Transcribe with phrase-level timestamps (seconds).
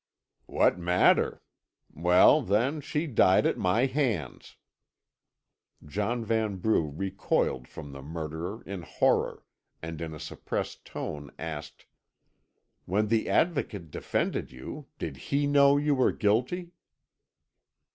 [0.47, 1.43] "What matter?
[1.93, 4.57] Well, then, she died at my hands."
[5.85, 9.43] John Vanbrugh recoiled from the murderer in horror,
[9.79, 11.85] and in a suppressed tone asked:
[12.85, 16.71] "When the Advocate defended you, did he know you were guilty?"